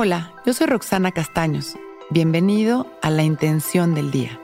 Hola, 0.00 0.32
yo 0.46 0.52
soy 0.52 0.68
Roxana 0.68 1.10
Castaños. 1.10 1.74
Bienvenido 2.08 2.86
a 3.02 3.10
La 3.10 3.24
Intención 3.24 3.96
del 3.96 4.12
Día, 4.12 4.40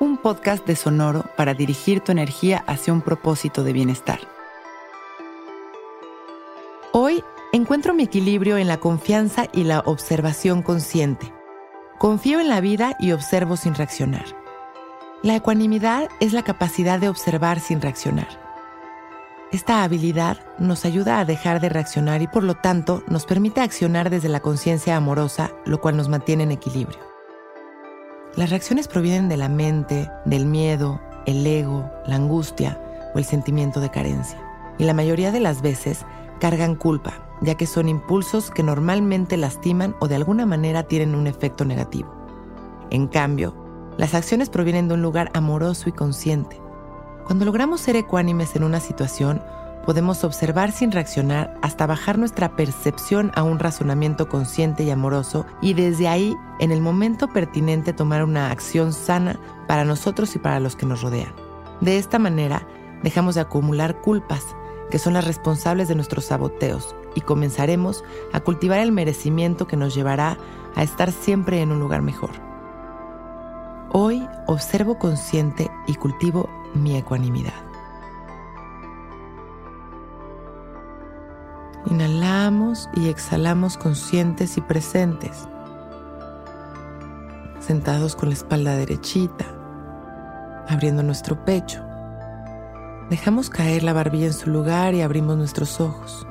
un 0.00 0.16
podcast 0.16 0.66
de 0.66 0.74
Sonoro 0.74 1.24
para 1.36 1.54
dirigir 1.54 2.00
tu 2.00 2.10
energía 2.10 2.64
hacia 2.66 2.92
un 2.92 3.00
propósito 3.00 3.62
de 3.62 3.72
bienestar. 3.72 4.18
Hoy 6.92 7.22
encuentro 7.52 7.94
mi 7.94 8.02
equilibrio 8.02 8.56
en 8.58 8.66
la 8.66 8.80
confianza 8.80 9.46
y 9.52 9.62
la 9.62 9.84
observación 9.86 10.62
consciente. 10.62 11.32
Confío 11.98 12.40
en 12.40 12.48
la 12.48 12.60
vida 12.60 12.96
y 12.98 13.12
observo 13.12 13.56
sin 13.56 13.76
reaccionar. 13.76 14.24
La 15.22 15.36
ecuanimidad 15.36 16.08
es 16.18 16.32
la 16.32 16.42
capacidad 16.42 16.98
de 16.98 17.08
observar 17.08 17.60
sin 17.60 17.80
reaccionar. 17.80 18.47
Esta 19.50 19.82
habilidad 19.82 20.36
nos 20.58 20.84
ayuda 20.84 21.18
a 21.18 21.24
dejar 21.24 21.58
de 21.58 21.70
reaccionar 21.70 22.20
y 22.20 22.26
por 22.26 22.44
lo 22.44 22.54
tanto 22.54 23.02
nos 23.08 23.24
permite 23.24 23.62
accionar 23.62 24.10
desde 24.10 24.28
la 24.28 24.40
conciencia 24.40 24.94
amorosa, 24.94 25.52
lo 25.64 25.80
cual 25.80 25.96
nos 25.96 26.10
mantiene 26.10 26.42
en 26.42 26.50
equilibrio. 26.50 26.98
Las 28.36 28.50
reacciones 28.50 28.88
provienen 28.88 29.30
de 29.30 29.38
la 29.38 29.48
mente, 29.48 30.10
del 30.26 30.44
miedo, 30.44 31.00
el 31.24 31.46
ego, 31.46 31.90
la 32.06 32.16
angustia 32.16 32.78
o 33.14 33.18
el 33.18 33.24
sentimiento 33.24 33.80
de 33.80 33.90
carencia. 33.90 34.38
Y 34.76 34.84
la 34.84 34.92
mayoría 34.92 35.32
de 35.32 35.40
las 35.40 35.62
veces 35.62 36.04
cargan 36.40 36.74
culpa, 36.74 37.14
ya 37.40 37.54
que 37.54 37.66
son 37.66 37.88
impulsos 37.88 38.50
que 38.50 38.62
normalmente 38.62 39.38
lastiman 39.38 39.96
o 39.98 40.08
de 40.08 40.16
alguna 40.16 40.44
manera 40.44 40.82
tienen 40.82 41.14
un 41.14 41.26
efecto 41.26 41.64
negativo. 41.64 42.14
En 42.90 43.06
cambio, 43.06 43.54
las 43.96 44.12
acciones 44.12 44.50
provienen 44.50 44.88
de 44.88 44.94
un 44.94 45.02
lugar 45.02 45.30
amoroso 45.32 45.88
y 45.88 45.92
consciente 45.92 46.60
cuando 47.28 47.44
logramos 47.44 47.82
ser 47.82 47.94
ecuánimes 47.94 48.56
en 48.56 48.64
una 48.64 48.80
situación, 48.80 49.42
podemos 49.84 50.24
observar 50.24 50.72
sin 50.72 50.90
reaccionar 50.90 51.54
hasta 51.60 51.86
bajar 51.86 52.16
nuestra 52.16 52.56
percepción 52.56 53.32
a 53.34 53.42
un 53.42 53.58
razonamiento 53.58 54.30
consciente 54.30 54.82
y 54.82 54.90
amoroso 54.90 55.44
y 55.60 55.74
desde 55.74 56.08
ahí, 56.08 56.34
en 56.58 56.72
el 56.72 56.80
momento 56.80 57.28
pertinente, 57.28 57.92
tomar 57.92 58.24
una 58.24 58.50
acción 58.50 58.94
sana 58.94 59.38
para 59.66 59.84
nosotros 59.84 60.34
y 60.36 60.38
para 60.38 60.58
los 60.58 60.74
que 60.74 60.86
nos 60.86 61.02
rodean. 61.02 61.34
De 61.82 61.98
esta 61.98 62.18
manera, 62.18 62.66
dejamos 63.02 63.34
de 63.34 63.42
acumular 63.42 64.00
culpas, 64.00 64.56
que 64.90 64.98
son 64.98 65.12
las 65.12 65.26
responsables 65.26 65.86
de 65.86 65.96
nuestros 65.96 66.24
saboteos, 66.24 66.96
y 67.14 67.20
comenzaremos 67.20 68.04
a 68.32 68.40
cultivar 68.40 68.80
el 68.80 68.90
merecimiento 68.90 69.66
que 69.66 69.76
nos 69.76 69.94
llevará 69.94 70.38
a 70.74 70.82
estar 70.82 71.12
siempre 71.12 71.60
en 71.60 71.72
un 71.72 71.78
lugar 71.78 72.00
mejor. 72.00 72.47
Hoy 73.90 74.28
observo 74.46 74.98
consciente 74.98 75.70
y 75.86 75.94
cultivo 75.94 76.50
mi 76.74 76.94
ecuanimidad. 76.94 77.54
Inhalamos 81.86 82.90
y 82.94 83.08
exhalamos 83.08 83.78
conscientes 83.78 84.58
y 84.58 84.60
presentes, 84.60 85.48
sentados 87.60 88.14
con 88.14 88.28
la 88.28 88.34
espalda 88.34 88.76
derechita, 88.76 89.46
abriendo 90.68 91.02
nuestro 91.02 91.42
pecho. 91.46 91.82
Dejamos 93.08 93.48
caer 93.48 93.84
la 93.84 93.94
barbilla 93.94 94.26
en 94.26 94.34
su 94.34 94.50
lugar 94.50 94.92
y 94.92 95.00
abrimos 95.00 95.38
nuestros 95.38 95.80
ojos. 95.80 96.26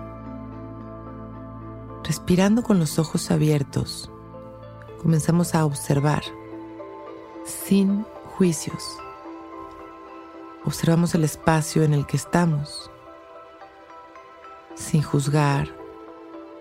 Respirando 2.03 2.61
con 2.61 2.77
los 2.77 2.99
ojos 2.99 3.31
abiertos, 3.31 4.11
comenzamos 5.01 5.55
a 5.55 5.65
observar 5.65 6.21
sin 7.67 8.05
juicios. 8.37 8.97
Observamos 10.63 11.13
el 11.15 11.25
espacio 11.25 11.83
en 11.83 11.93
el 11.93 12.05
que 12.05 12.15
estamos, 12.15 12.89
sin 14.75 15.01
juzgar, 15.01 15.67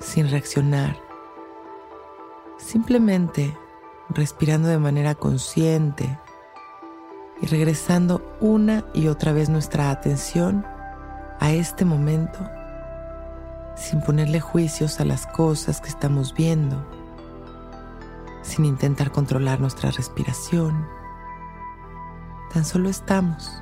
sin 0.00 0.28
reaccionar, 0.28 0.96
simplemente 2.58 3.56
respirando 4.08 4.68
de 4.68 4.78
manera 4.78 5.14
consciente 5.14 6.18
y 7.40 7.46
regresando 7.46 8.36
una 8.40 8.84
y 8.92 9.06
otra 9.06 9.32
vez 9.32 9.48
nuestra 9.48 9.90
atención 9.90 10.66
a 11.38 11.52
este 11.52 11.84
momento 11.84 12.38
sin 13.76 14.00
ponerle 14.00 14.40
juicios 14.40 14.98
a 15.00 15.04
las 15.04 15.26
cosas 15.26 15.80
que 15.80 15.88
estamos 15.88 16.34
viendo, 16.34 16.84
sin 18.46 18.64
intentar 18.64 19.10
controlar 19.10 19.60
nuestra 19.60 19.90
respiración. 19.90 20.86
Tan 22.52 22.64
solo 22.64 22.88
estamos 22.88 23.60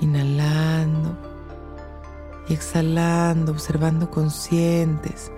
inhalando 0.00 1.18
y 2.48 2.54
exhalando, 2.54 3.52
observando 3.52 4.10
conscientes, 4.10 5.30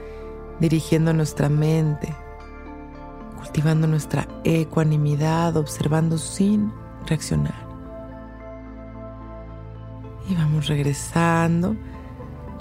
dirigiendo 0.61 1.13
nuestra 1.13 1.49
mente, 1.49 2.15
cultivando 3.39 3.87
nuestra 3.87 4.29
ecuanimidad, 4.45 5.57
observando 5.57 6.19
sin 6.19 6.73
reaccionar. 7.07 7.67
Y 10.29 10.35
vamos 10.37 10.69
regresando, 10.69 11.77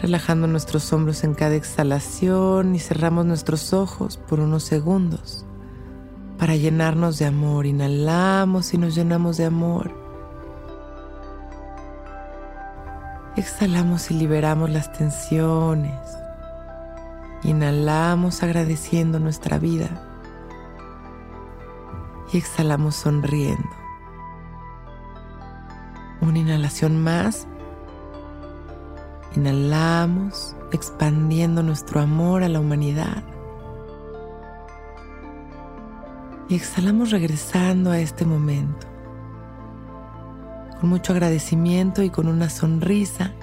relajando 0.02 0.48
nuestros 0.48 0.92
hombros 0.94 1.24
en 1.24 1.36
cada 1.36 1.56
exhalación 1.56 2.74
y 2.74 2.80
cerramos 2.80 3.26
nuestros 3.26 3.72
ojos 3.72 4.18
por 4.18 4.40
unos 4.40 4.64
segundos 4.64 5.46
para 6.40 6.56
llenarnos 6.56 7.20
de 7.20 7.28
amor. 7.28 7.68
Inhalamos 7.68 8.74
y 8.74 8.80
nos 8.80 8.96
llenamos 8.96 9.38
de 9.38 9.46
amor. 9.46 9.96
Exhalamos 13.36 14.10
y 14.10 14.16
liberamos 14.16 14.72
las 14.72 14.92
tensiones. 14.92 16.00
Inhalamos 17.44 18.42
agradeciendo 18.42 19.20
nuestra 19.20 19.60
vida. 19.60 19.90
Y 22.34 22.38
exhalamos 22.38 22.96
sonriendo. 22.96 23.70
Una 26.22 26.40
inhalación 26.40 27.02
más. 27.04 27.48
Inhalamos 29.36 30.56
expandiendo 30.72 31.64
nuestro 31.64 32.02
amor 32.02 32.44
a 32.44 32.50
la 32.50 32.60
humanidad. 32.60 33.24
Y 36.50 36.56
exhalamos 36.56 37.12
regresando 37.12 37.92
a 37.92 38.00
este 38.00 38.26
momento 38.26 38.92
con 40.82 40.90
mucho 40.90 41.14
agradecimiento 41.14 42.02
y 42.02 42.10
con 42.10 42.28
una 42.28 42.50
sonrisa, 42.50 43.34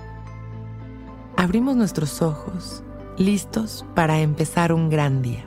abrimos 1.37 1.76
nuestros 1.76 2.20
ojos, 2.20 2.82
listos 3.16 3.87
para 3.94 4.19
empezar 4.19 4.72
un 4.72 4.91
gran 4.91 5.22
día. 5.22 5.47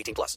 18 0.00 0.14
plus. 0.14 0.36